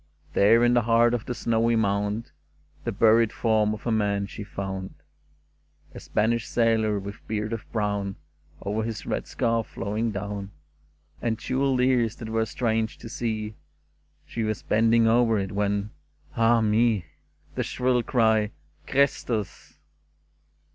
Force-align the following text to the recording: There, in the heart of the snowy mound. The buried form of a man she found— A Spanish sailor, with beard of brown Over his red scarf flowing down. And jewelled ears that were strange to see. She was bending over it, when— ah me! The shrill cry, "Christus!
There, 0.33 0.63
in 0.63 0.73
the 0.73 0.81
heart 0.81 1.13
of 1.13 1.25
the 1.27 1.35
snowy 1.35 1.75
mound. 1.75 2.31
The 2.85 2.91
buried 2.91 3.31
form 3.31 3.71
of 3.75 3.85
a 3.85 3.91
man 3.91 4.25
she 4.25 4.43
found— 4.43 4.95
A 5.93 5.99
Spanish 5.99 6.47
sailor, 6.47 6.97
with 6.97 7.27
beard 7.27 7.53
of 7.53 7.71
brown 7.71 8.15
Over 8.63 8.81
his 8.81 9.05
red 9.05 9.27
scarf 9.27 9.67
flowing 9.67 10.09
down. 10.09 10.49
And 11.21 11.37
jewelled 11.37 11.81
ears 11.81 12.15
that 12.15 12.29
were 12.29 12.47
strange 12.47 12.97
to 12.97 13.09
see. 13.09 13.53
She 14.25 14.41
was 14.41 14.63
bending 14.63 15.05
over 15.07 15.37
it, 15.37 15.51
when— 15.51 15.91
ah 16.35 16.61
me! 16.61 17.05
The 17.53 17.61
shrill 17.61 18.01
cry, 18.01 18.49
"Christus! 18.87 19.77